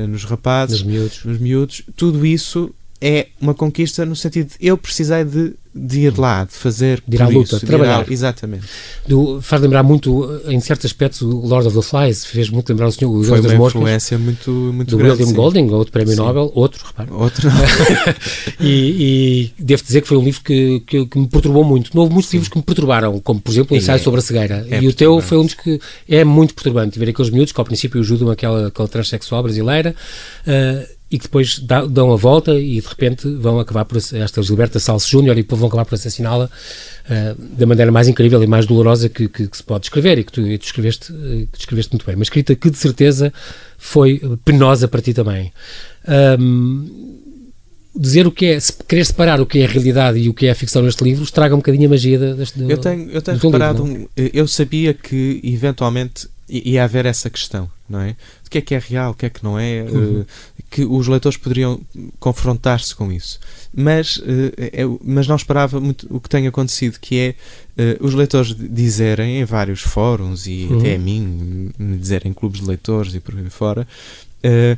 [0.08, 1.24] nos rapazes Dos miúdos.
[1.24, 6.18] nos miúdos, tudo isso é uma conquista no sentido de eu precisei de, de ir
[6.18, 8.10] lá, de fazer de ir à luta, isso, trabalhar.
[8.10, 8.64] exatamente.
[9.06, 12.86] Do, faz lembrar muito, em certos aspectos, o Lord of the Flies, fez muito lembrar
[12.86, 15.12] o senhor o Foi das uma Moscas, influência muito, muito do grande.
[15.12, 15.34] William sim.
[15.34, 16.20] Golding, outro prémio Sim.
[16.20, 17.12] Nobel, outro, repara.
[17.12, 17.48] Outro
[18.60, 21.90] e, e devo dizer que foi um livro que, que, que me perturbou muito.
[21.94, 24.22] Não houve muitos livros que me perturbaram, como por exemplo o ensaio é- sobre a
[24.22, 24.66] cegueira.
[24.70, 26.98] é e o teu foi um dos que é muito perturbante.
[26.98, 29.94] Ver aqueles miúdos que ao princípio ajudam aquela, aquela transexual brasileira
[30.46, 34.80] ah, e que depois dão a volta e de repente vão acabar por esta Gilberta
[34.80, 36.50] Salso Júnior e depois vão acabar por assassiná-la
[37.08, 40.24] ah, da maneira mais incrível e mais dolorosa que, que- que se pode descrever e
[40.24, 42.16] que tu, e tu escreveste, eh, que descreveste muito bem.
[42.16, 43.32] Uma escrita que de certeza
[43.78, 45.52] foi penosa para ti também.
[46.08, 46.86] Ahm,
[47.94, 50.46] dizer o que é, se querer separar o que é a realidade e o que
[50.46, 53.38] é a ficção neste livro, estraga um bocadinho a magia deste Eu tenho, eu tenho
[53.38, 58.16] reparado, livro, um- eu sabia que eventualmente ia haver essa questão, não é?
[58.46, 60.20] O que é que é real, o que é que não é, Uhum.
[60.20, 60.24] eh,
[60.70, 61.80] que os leitores poderiam
[62.18, 63.38] confrontar-se com isso.
[63.74, 67.34] Mas, eh, eu, mas não esperava muito o que tem acontecido, que é
[67.78, 70.78] eh, os leitores dizerem em vários fóruns e Uhum.
[70.78, 73.86] até a mim, me dizerem em clubes de leitores e por aí fora,
[74.42, 74.76] eh,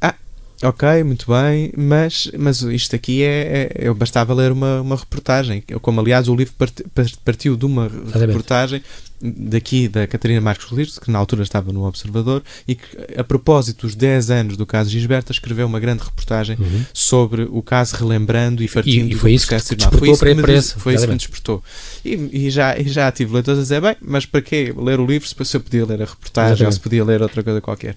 [0.00, 0.14] ah,
[0.62, 5.62] ok, muito bem, mas, mas isto aqui é, é- eu bastava ler uma, uma reportagem,
[5.82, 6.84] como aliás o livro parti-
[7.24, 8.26] partiu de uma Exatamente.
[8.26, 8.82] reportagem
[9.20, 12.84] daqui da Catarina Marques Rodrigues, que na altura estava no Observador, e que
[13.16, 16.84] a propósito dos 10 anos do caso Gisberta escreveu uma grande reportagem Uhum.
[16.94, 19.90] sobre o caso relembrando e partindo e foi do isso que tribunal.
[19.90, 21.64] despertou Foi para- isso que para me, esse, foi isso que me despertou.
[22.04, 25.06] E, e já, e já tive leitores a dizer, bem, mas para quê ler o
[25.06, 26.74] livro se eu podia ler a reportagem ou Exatamente.
[26.74, 27.96] se podia ler outra coisa qualquer?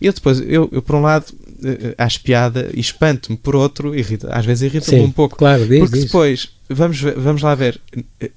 [0.00, 1.26] E eu depois, eu, eu por um lado,
[1.64, 5.36] eh, acho piada e espanto-me, por outro, irrita, às vezes irrita-me um pouco.
[5.36, 6.04] claro, diz, Porque diz.
[6.06, 7.80] depois, vamos, vamos lá ver,
[8.20, 8.30] eh,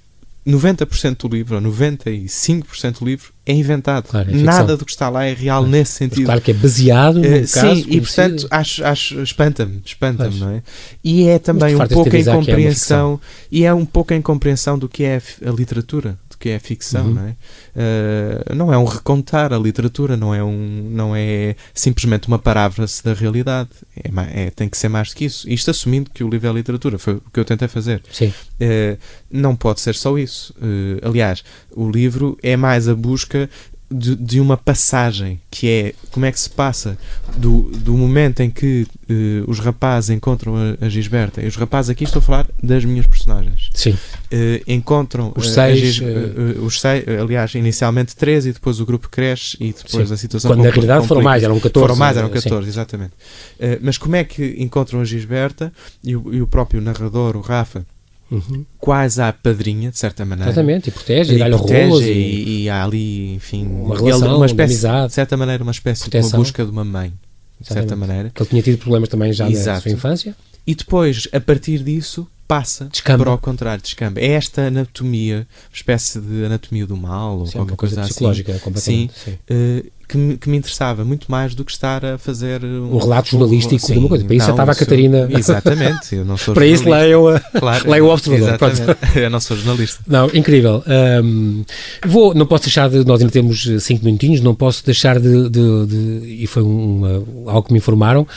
[0.47, 4.07] 90% do livro, ou 95% do livro é inventado.
[4.09, 4.33] Claro, é.
[4.33, 6.25] Nada do que está lá é real nesse sentido.
[6.25, 8.01] claro que é baseado num Eh, caso sim, e conhecido.
[8.05, 10.63] portanto acho, acho espanta-me, espanta-me, não é?
[11.03, 13.19] E é também um pouco a que é incompreensão,
[13.51, 16.59] e é um pouco a incompreensão do que é a literatura, do que é a
[16.59, 17.13] ficção, Uhum.
[17.13, 17.35] não é?
[17.75, 23.01] Eh, não é um recontar a literatura, não é um, não é simplesmente uma paráfrase
[23.03, 25.49] da realidade, é, é- tem que ser mais do que isso.
[25.49, 28.01] Isto assumindo que o livro é literatura, foi o que eu tentei fazer.
[28.11, 28.97] Sim, Eh,
[29.31, 30.53] não pode ser só isso.
[30.61, 31.43] Eh, aliás,
[31.75, 33.49] o livro é mais a busca
[33.91, 36.97] de, de uma passagem, que é como é que se passa
[37.37, 41.41] do, do momento em que eh, os rapazes encontram a, a Gisberta.
[41.41, 43.69] E os rapazes aqui estou a falar das minhas personagens.
[43.73, 43.95] sim.
[44.31, 48.85] Eh, encontram Os eh, seis, Gis- eh, os seis, aliás, inicialmente 13 e depois o
[48.85, 50.13] grupo cresce e depois Sim.
[50.13, 51.79] a situação Quando na realidade foram mais, eram 14.
[51.83, 52.33] Foram mais, eram sim.
[52.33, 53.13] 14, exatamente.
[53.59, 55.71] Eh, mas como é que encontram a Gisberta
[56.03, 57.85] e o, e o próprio narrador, o Rafa,
[58.31, 58.65] Uhum.
[58.79, 60.49] quase à padrinha, de certa maneira.
[60.51, 62.11] Exatamente, e protege, e dá-lhe protege.
[62.11, 62.63] E...
[62.63, 65.07] e, há ali, enfim, Uma relação, uma de espécie, amizade.
[65.09, 66.39] de certa maneira, uma espécie de Proteção.
[66.39, 67.13] uma busca de uma mãe,
[67.61, 68.31] de certa maneira.
[68.33, 69.83] Que ele tinha tido problemas também já na Exato.
[69.83, 70.35] sua infância.
[70.67, 73.23] E depois, a partir disso, passa Descamba.
[73.25, 74.19] para o contrário, descamba.
[74.19, 78.61] É esta anatomia, espécie de anatomia do mal, ou Sim, qualquer coisa, coisa, psicológica, assim,
[78.63, 79.13] completamente.
[79.25, 79.37] Sim.
[79.49, 83.29] eh, que, me, que me interessava muito mais do que estar a fazer Um relato
[83.31, 84.23] jornalístico de uma coisa.
[84.23, 85.27] Para isso já estava a Catarina.
[85.31, 87.39] Exatamente, eu não sou Para isso leiam a.
[87.39, 88.59] Claro, leia o Observador.
[89.15, 90.03] Eu não sou jornalista.
[90.05, 90.83] Não, incrível.
[90.85, 91.63] Ahm,
[92.05, 93.03] vou, não posso deixar de.
[93.03, 95.49] Nós ainda temos eh, cinco minutinhos, não posso deixar de.
[95.49, 98.27] de- de- e foi uma, algo que me informaram,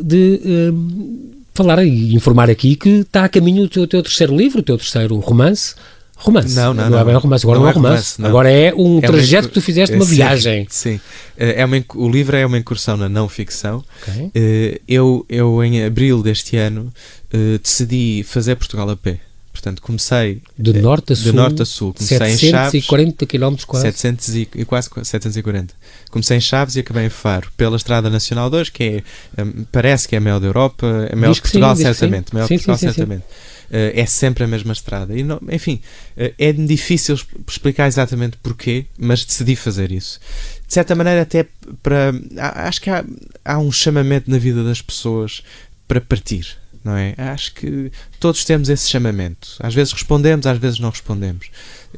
[0.00, 0.40] de.
[0.44, 4.62] ahm, falar e informar aqui que está a caminho o teu, teu terceiro livro, o
[4.62, 5.74] teu terceiro romance.
[6.18, 6.54] Romance.
[6.56, 7.04] Não, não, é não.
[7.04, 7.44] bem um romance.
[7.44, 8.20] Agora não, Não é é romance.
[8.22, 8.28] não.
[8.30, 10.66] Agora é um É uma trajeto incu- que tu fizeste, uma Sim, viagem.
[10.70, 11.00] Sim.
[11.36, 13.84] É uma, o livro é uma incursão na não ficção.
[14.02, 14.30] Ok.
[14.34, 16.90] Eh, Eu, eu em abril deste ano,
[17.30, 19.18] eh, decidi fazer Portugal a pé.
[19.66, 21.24] Portanto, comecei De eh, norte a sul.
[21.24, 21.92] de norte a sul.
[21.92, 23.86] Comecei em Chaves, 740 km quase.
[23.86, 25.74] 700 e, quase qu- 740.
[26.08, 29.02] Comecei em Chaves e acabei em Faro, pela Estrada Nacional 2, que
[29.36, 31.82] é, hum, parece que é a maior da Europa, é a maior de Portugal, sim.
[31.82, 32.32] certamente.
[32.32, 33.24] Maior Sim, Portugal, sim, certamente.
[33.72, 35.12] Eh, é sempre a mesma estrada.
[35.18, 35.80] E não- enfim,
[36.16, 40.20] eh, é difícil explicar exatamente porquê, mas decidi fazer isso.
[40.68, 41.44] De certa maneira, até
[41.82, 42.12] para.
[42.38, 43.04] Acho que há,
[43.44, 45.42] há um chamamento na vida das pessoas
[45.88, 46.56] para partir.
[46.86, 47.14] Não é?
[47.18, 49.48] Acho que todos temos esse chamamento.
[49.58, 51.46] Às vezes respondemos, às vezes não respondemos.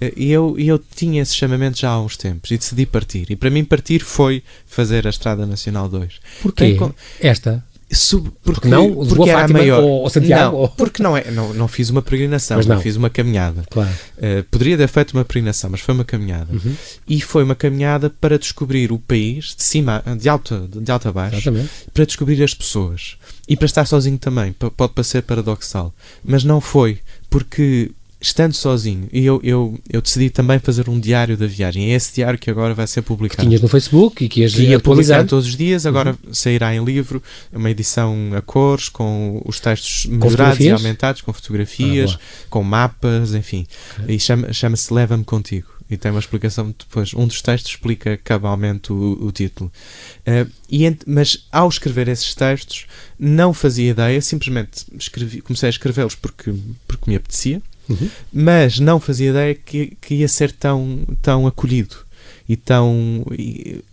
[0.00, 3.26] Eh, E eu, eu tinha esse chamamento já há uns tempos e decidi partir.
[3.30, 6.14] E para mim, partir foi fazer a Estrada Nacional 2.
[6.40, 6.74] Porquê?
[6.74, 7.62] Tem Esta?
[7.90, 8.86] Sub, porque, não?
[8.88, 9.82] Lisboa, porque era a Fátima maior.
[9.82, 10.52] ou- Santiago?
[10.52, 12.78] Não, Ou- porque não, é, não, não fiz uma peregrinação, Mas não.
[12.82, 13.64] fiz uma caminhada.
[13.70, 13.88] Claro.
[14.18, 16.52] Eh, poderia ter feito uma peregrinação, mas foi uma caminhada.
[16.52, 16.74] Uhum.
[17.08, 21.12] E foi uma caminhada para descobrir o país de cima, de alta, de alta a
[21.12, 21.70] baixo, Exatamente.
[21.94, 23.16] para descobrir as pessoas.
[23.48, 24.52] E para estar sozinho também.
[24.52, 25.92] Pode parecer paradoxal.
[26.22, 26.98] Mas não foi.
[27.30, 31.90] Porque estando sozinho, e eu, eu, eu decidi também fazer um diário da viagem.
[31.90, 33.40] É esse diário que agora vai ser publicado.
[33.40, 35.24] Que tinhas no Facebook e que ias que ia atualizar.
[35.24, 36.34] todos os dias, agora uhum.
[36.34, 42.16] sairá em livro, uma edição a cores, com os textos melhorados e aumentados, com fotografias,
[42.18, 43.66] ah, com mapas, enfim.
[44.00, 44.16] Okay.
[44.16, 47.14] E chama-se chama Leva-me Contigo e tem uma explicação depois.
[47.14, 49.72] Um dos textos explica cabalmente o, o título.
[50.20, 52.86] Uh, e mas ao escrever esses textos,
[53.18, 56.52] não fazia ideia, simplesmente escrevi, comecei a escrevê-los porque,
[56.86, 58.10] porque me apetecia, uhum.
[58.32, 62.07] mas não fazia ideia que, que ia ser tão, tão acolhido
[62.48, 63.24] e tão.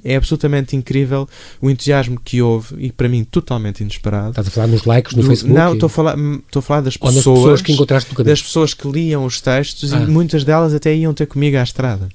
[0.04, 1.28] é absolutamente incrível
[1.62, 4.30] o entusiasmo que houve e para mim totalmente inesperado.
[4.30, 5.60] Estás a falar nos likes no do, Facebook?
[5.60, 8.32] Não, estou a falar, estou a falar das pessoas, pessoas que encontraste no caminho.
[8.32, 10.02] Das pessoas que liam os textos ah.
[10.02, 12.08] e muitas delas até iam ter comigo à estrada.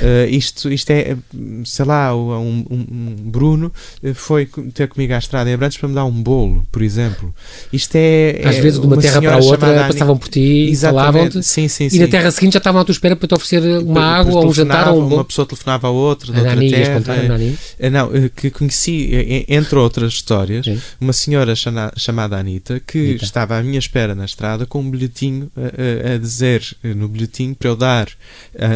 [0.00, 1.16] Uh, isto, isto é,
[1.64, 5.94] sei lá, um, um, Bruno eh, foi ter comigo à estrada em Abrantes para me
[5.94, 7.34] dar um bolo, por exemplo.
[7.72, 8.42] Isto é.
[8.44, 11.42] Às é vezes, de uma, uma terra para a outra, passavam por ti, falavam-te.
[11.42, 11.98] Sim, sim, e sim.
[12.00, 14.52] na terra seguinte já estavam à tua espera para te oferecer uma água ou um
[14.52, 15.14] jantar ou um bolo.
[15.16, 16.94] Uma pessoa telefonava a outra, de a outra terra.
[16.94, 20.80] Contar, uh, não, que conheci, entre outras histórias, sim.
[21.00, 23.24] uma senhora chama, chamada Anitta que Anitta.
[23.24, 27.68] estava à minha espera na estrada com um bilhetinho a, a dizer no bilhetinho para
[27.68, 28.08] eu dar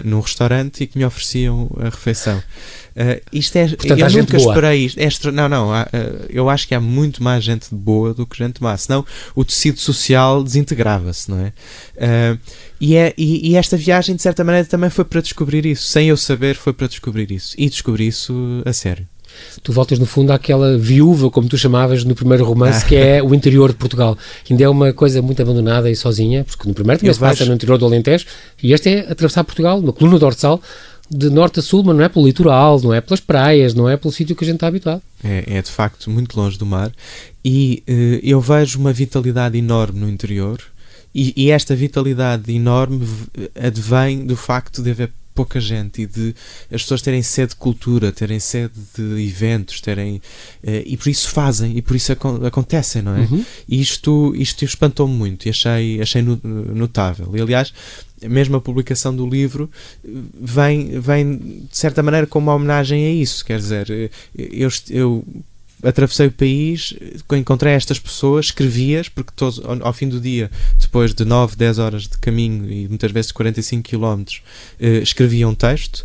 [0.04, 2.38] num restaurante e que me ofereciam a refeição.
[2.90, 5.28] Uh, isto é, Portanto, eu nunca esperei isto.
[5.28, 8.38] É, não, não, há, uh, eu acho que há muito mais gente boa do que
[8.38, 11.52] gente má, senão o tecido social desintegrava-se, não é?
[11.96, 12.38] Uh,
[12.80, 15.86] e, é e, e, esta viagem, de certa maneira, também foi para descobrir isso.
[15.86, 17.54] Sem eu saber, foi para descobrir isso.
[17.58, 19.06] E descobri isso a sério.
[19.62, 22.88] Tu voltas, no fundo, àquela viúva, como tu chamavas no primeiro romance, ah.
[22.88, 24.16] que é o interior de Portugal.
[24.50, 27.54] Ainda é uma coisa muito abandonada e sozinha, porque no primeiro também se passa no
[27.54, 28.26] interior do Alentejo,
[28.62, 30.60] e este é atravessar Portugal, uma coluna dorsal,
[31.10, 33.96] de norte a sul, mas não é pelo litoral, não é pelas praias, não é
[33.96, 35.02] pelo sítio que a gente está habituado.
[35.24, 36.92] É, é de facto muito longe do mar
[37.44, 37.92] e uh,
[38.22, 40.62] eu vejo uma vitalidade enorme no interior
[41.12, 43.04] e, e, esta vitalidade enorme
[43.60, 46.34] advém do facto de haver pouca gente e de
[46.72, 50.16] as pessoas terem sede de cultura, terem sede de eventos, terem
[50.62, 53.20] uh, e por isso fazem e por isso ac acontecem, não é?
[53.20, 53.44] Uhum.
[53.68, 57.30] E isto, isto espantou-me muito e achei, achei notável.
[57.34, 57.72] E aliás,
[58.22, 59.70] mesmo a publicação do livro
[60.40, 61.36] vem, vem
[61.70, 63.44] de certa maneira como uma homenagem a isso.
[63.44, 65.24] Quer dizer, eu, eu
[65.82, 66.94] atravessei o país,
[67.32, 71.78] encontrei estas pessoas, escrevi-as, porque todos, ao, ao, fim do dia, depois de 9, 10
[71.78, 74.24] horas de caminho e muitas vezes 45 km,
[74.78, 76.04] eh, escrevia um texto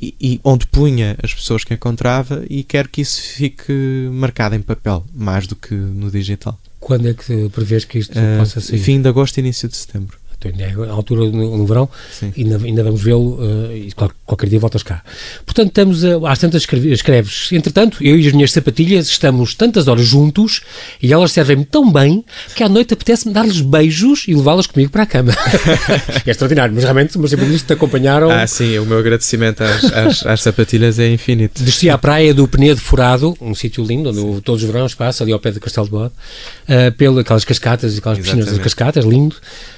[0.00, 3.72] e, e, onde punha as pessoas que encontrava e quero que isso fique
[4.12, 6.58] marcado em papel, mais do que no digital.
[6.78, 8.78] Quando é que prevês que isto uh, possa sair?
[8.78, 11.88] Fim de agosto e início de setembro é a altura no, no verão,
[12.36, 15.02] ainda, ainda vamos vê-lo uh, e claro, qualquer dia voltas cá.
[15.44, 17.50] Portanto, estamos a, às tantas escreves.
[17.52, 20.62] Entretanto, eu e as minhas sapatilhas estamos tantas horas juntos
[21.02, 25.02] e elas servem-me tão bem que à noite apetece-me dar-lhes beijos e levá-las comigo para
[25.02, 25.32] a cama.
[26.26, 28.30] é extraordinário, mas realmente meus sapatilhas te acompanharam.
[28.30, 31.62] Ah, sim, o meu agradecimento às, às, às sapatilhas é infinito.
[31.62, 35.32] Desci à praia do Penedo Furado, um sítio lindo, onde todos os verões passa, ali
[35.32, 36.12] ao pé do Castelo de Bode,
[36.68, 39.36] uh, pelas cascatas e aquelas piscinas das cascatas, lindo.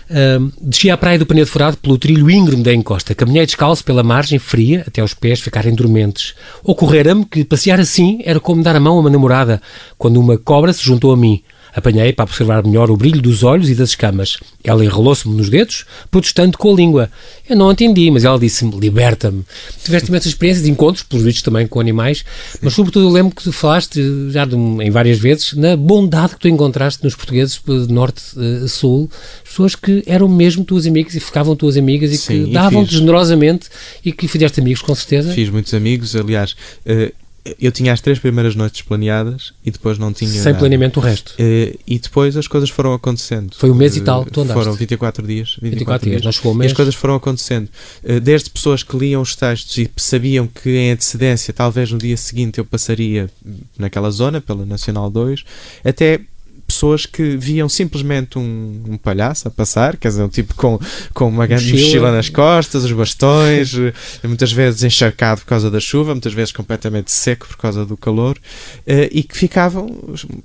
[0.08, 3.14] Uh, desci à praia do Panedo Furado pelo trilho íngreme da encosta.
[3.14, 6.34] Caminhei descalço pela margem fria até os pés ficarem dormentes.
[6.62, 9.60] Ocorrera-me que passear assim era como dar a mão a uma namorada,
[9.98, 11.42] quando uma cobra se juntou a mim.
[11.76, 14.38] Apanhei para observar melhor o brilho dos olhos e das escamas.
[14.64, 17.10] Ela enrolou-se-me nos dedos, protestando com a língua.
[17.46, 19.44] Eu não entendi, mas ela disse-me: liberta-me.
[19.84, 22.24] Tiveste imensas experiências de encontros, pelos vistos também com animais,
[22.62, 26.40] mas sobretudo eu lembro que tu falaste já de, em várias vezes na bondade que
[26.40, 28.22] tu encontraste nos portugueses de norte
[28.64, 29.10] a sul,
[29.44, 33.68] pessoas que eram mesmo tuas amigas e ficavam tuas amigas e Sim, que davam-te generosamente
[34.02, 35.34] e que fizeste amigos com certeza.
[35.34, 36.56] Fiz muitos amigos, aliás.
[36.86, 37.12] Uh,
[37.60, 40.30] eu tinha as três primeiras noites planeadas e depois não tinha.
[40.30, 40.58] Sem nada.
[40.58, 41.30] planeamento o resto.
[41.32, 43.54] Uh, e depois as coisas foram acontecendo.
[43.56, 44.62] Foi um mês e tal, tu andaste.
[44.62, 45.56] Foram 24 dias.
[45.60, 46.70] 24, 24 dias, nós chegou o mês.
[46.70, 47.68] E as coisas foram acontecendo.
[48.02, 52.16] Uh, desde pessoas que liam os textos e sabiam que em antecedência, talvez no dia
[52.16, 53.30] seguinte, eu passaria
[53.78, 55.44] naquela zona, pela Nacional 2,
[55.84, 56.20] até
[56.66, 60.78] pessoas que viam simplesmente um, um, palhaço a passar, quer dizer, um tipo com,
[61.14, 61.86] com uma grande mochila.
[61.86, 63.92] mochila nas costas, os bastões, eh,
[64.24, 68.36] muitas vezes encharcado por causa da chuva, muitas vezes completamente seco por causa do calor,
[68.36, 69.88] uh, e que ficavam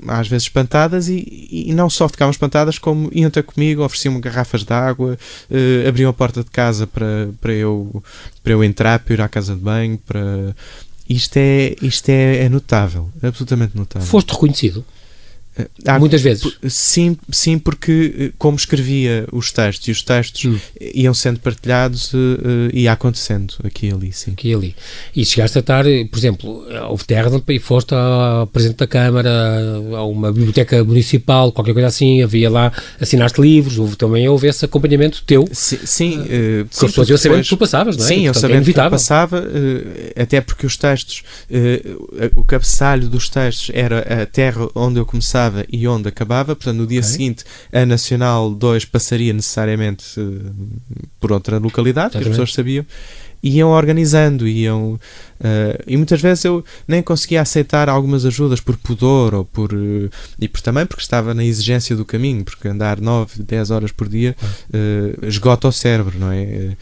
[0.07, 4.63] às vezes espantadas e, e, não só ficavam espantadas, como iam ter comigo, ofereciam-me garrafas
[4.63, 5.17] de água,
[5.49, 8.03] uh, abriam a porta de casa para, para, eu,
[8.43, 10.55] para eu entrar, para ir à casa de banho, para.
[11.09, 14.07] Isto é, isto é, é notável, absolutamente notável.
[14.07, 14.85] Foste reconhecido?
[15.85, 16.57] Há, Muitas vezes.
[16.67, 20.57] Sim, sim, porque eh, como escrevia os textos e os textos hum.
[20.93, 22.17] iam sendo partilhados uh,
[22.73, 24.31] e ia acontecendo aqui e ali, sim.
[24.31, 24.75] Aqui e ali.
[25.15, 29.29] E chegaste a estar, por exemplo, houve terra e foste ao Presidente da Câmara,
[29.95, 34.65] a uma biblioteca municipal, qualquer coisa assim, havia lá, assinaste livros, houve, também houve esse
[34.65, 35.47] acompanhamento teu.
[35.51, 36.19] Sim, sim.
[36.19, 38.07] Uh, sim as pessoas iam sabendo que tu passavas, não é?
[38.07, 41.23] Sim, eu sabendo é que passava, uh, até porque os textos,
[42.35, 46.87] o cabeçalho dos textos era a terra onde eu começava e onde acabava, portanto, no
[46.87, 47.11] dia okay.
[47.11, 50.53] seguinte a Nacional 2 passaria necessariamente uh,
[51.19, 52.85] por outra localidade, que as pessoas sabiam,
[53.43, 54.99] iam organizando, iam.
[55.39, 59.73] Uh, e muitas vezes eu nem conseguia aceitar algumas ajudas por pudor ou por.
[59.73, 63.91] Uh, e por, também porque estava na exigência do caminho, porque andar 9, 10 horas
[63.91, 64.35] por dia
[64.69, 66.75] uh, esgota o cérebro, não é?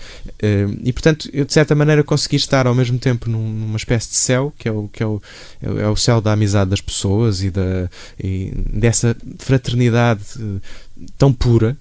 [0.84, 4.16] e portanto, eu de certa maneira consegui estar ao mesmo tempo num, numa espécie de
[4.16, 5.22] céu, que é o, que é o,
[5.62, 7.90] é o céu da amizade das pessoas e, da,
[8.22, 10.24] e dessa fraternidade
[11.18, 11.78] tão pura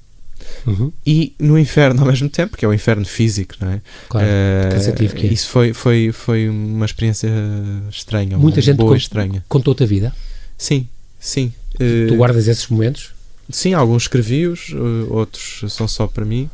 [0.66, 0.92] Uhum.
[1.06, 3.80] E no inferno ao mesmo tempo, que é o inferno físico, não é?
[4.08, 5.32] Claro, uh, cansativo que é.
[5.32, 7.30] Isso foi, foi, foi uma experiência
[7.90, 9.44] estranha, Muita gente boa estranha.
[9.48, 10.14] contou-te a vida?
[10.56, 11.52] Sim, sim.
[11.76, 13.12] Tu guardas esses momentos?
[13.50, 16.50] Sim, alguns escrevi-os, uh, outros são só para mim.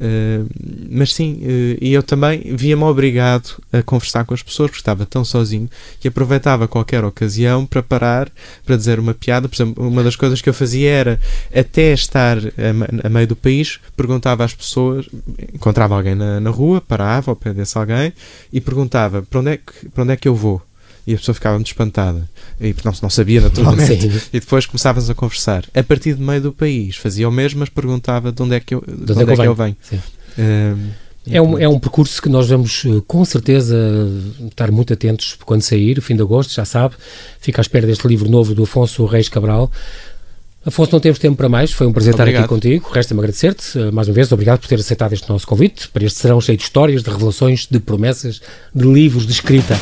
[0.00, 0.46] Uh,
[0.90, 5.04] mas sim, uh, e eu também via-me obrigado a conversar com as pessoas, porque estava
[5.04, 8.30] tão sozinho que aproveitava qualquer ocasião para parar,
[8.64, 9.48] para dizer uma piada.
[9.48, 11.20] Por exemplo, uma das coisas que eu fazia era,
[11.54, 15.06] até estar a, a meio do país, perguntava às pessoas,
[15.52, 18.12] encontrava alguém na, na rua, parava ao pé desse alguém
[18.52, 20.62] e perguntava para onde é que, para onde é que eu vou
[21.08, 22.28] e a pessoa ficava muito espantada.
[22.60, 23.96] E não, não sabia naturalmente.
[24.10, 24.20] Sim.
[24.30, 25.64] e depois começávamos a conversar.
[25.74, 28.74] A partir do meio do país fazia o mesmo mas perguntava de onde é que
[28.74, 29.76] eu, de onde, é, é que eu venho.
[31.30, 34.06] é um, é um percurso que nós vamos eh, com certeza
[34.50, 36.94] estar muito atentos quando sair, o fim de agosto, já sabe,
[37.40, 39.72] fica à espera deste livro novo do Afonso Reis Cabral.
[40.66, 42.42] Afonso, não temos tempo para mais, foi um prazer obrigado.
[42.42, 45.46] estar aqui contigo, resta-me agradecer-te, eh, mais uma vez, obrigado por ter aceitado este nosso
[45.46, 48.42] convite, para este serão cheio de histórias, de revelações, de promessas,
[48.74, 49.74] de livros, de escrita.